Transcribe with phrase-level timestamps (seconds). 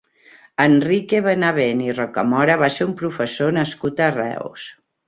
[0.63, 4.71] Enrique Benavent i Rocamora va ser un professor nascut a Reus.